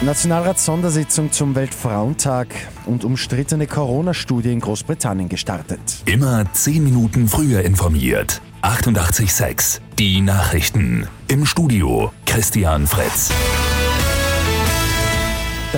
[0.00, 2.48] Nationalrats-Sondersitzung zum Weltfrauentag
[2.86, 5.80] und umstrittene Corona-Studie in Großbritannien gestartet.
[6.04, 8.40] Immer 10 Minuten früher informiert.
[8.62, 11.08] 88.6 Die Nachrichten.
[11.26, 13.32] Im Studio Christian Fritz.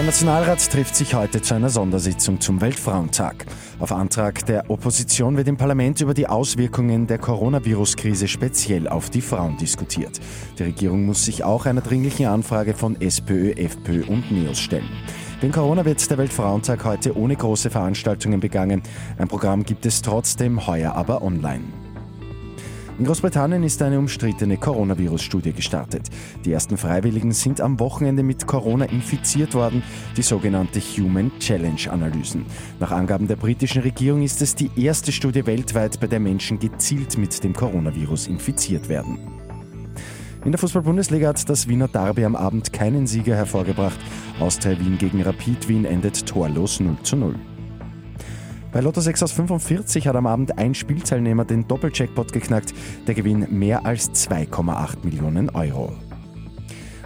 [0.01, 3.45] Der Nationalrat trifft sich heute zu einer Sondersitzung zum Weltfrauentag.
[3.81, 9.21] Auf Antrag der Opposition wird im Parlament über die Auswirkungen der Coronavirus-Krise speziell auf die
[9.21, 10.19] Frauen diskutiert.
[10.59, 14.89] Die Regierung muss sich auch einer dringlichen Anfrage von SPÖ, FPÖ und NEOS stellen.
[15.43, 18.83] Wegen Corona wird der Weltfrauentag heute ohne große Veranstaltungen begangen.
[19.19, 21.65] Ein Programm gibt es trotzdem heuer aber online.
[23.01, 26.11] In Großbritannien ist eine umstrittene Coronavirus-Studie gestartet.
[26.45, 29.83] Die ersten Freiwilligen sind am Wochenende mit Corona infiziert worden,
[30.19, 32.45] die sogenannte Human Challenge-Analysen.
[32.79, 37.17] Nach Angaben der britischen Regierung ist es die erste Studie weltweit, bei der Menschen gezielt
[37.17, 39.19] mit dem Coronavirus infiziert werden.
[40.45, 43.99] In der Fußball-Bundesliga hat das Wiener Derby am Abend keinen Sieger hervorgebracht.
[44.41, 47.35] Austria Wien gegen Rapid Wien endet torlos 0 zu 0.
[48.73, 52.73] Bei Lotto 6 aus 45 hat am Abend ein Spielteilnehmer den Doppeljackpot geknackt.
[53.07, 55.93] Der Gewinn mehr als 2,8 Millionen Euro.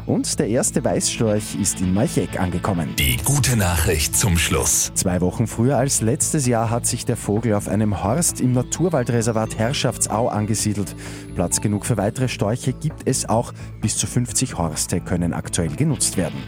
[0.07, 2.91] Und der erste Weißstorch ist in Malcheck angekommen.
[2.99, 4.93] Die gute Nachricht zum Schluss.
[4.95, 9.57] Zwei Wochen früher als letztes Jahr hat sich der Vogel auf einem Horst im Naturwaldreservat
[9.57, 10.95] Herrschaftsau angesiedelt.
[11.35, 13.55] Platz genug für weitere Storche gibt es auch.
[13.81, 16.43] Bis zu 50 Horste können aktuell genutzt werden.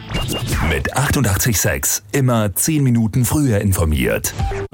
[0.68, 4.34] Mit 886 immer 10 Minuten früher informiert.